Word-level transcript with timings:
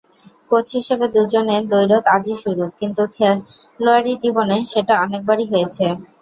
Coach 0.51 0.67
হিসেবে 0.77 1.05
দুজনের 1.15 1.63
দ্বৈরথ 1.67 2.03
আজই 2.15 2.35
শুরু, 2.43 2.65
কিন্তু 2.79 3.03
খেলোয়াড়ী 3.15 4.13
জীবনে 4.23 4.57
সেটা 4.71 4.93
অনেকবারই 5.05 5.45
হয়েছে। 5.51 5.85